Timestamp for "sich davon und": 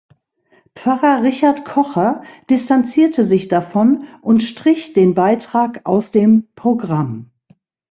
3.23-4.41